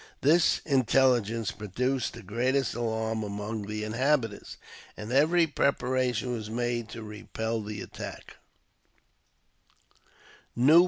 [0.21, 4.57] This intelligence produced the greatest alarm among the inhabitants,
[4.97, 8.37] and every preparation w^as made to repel the attack.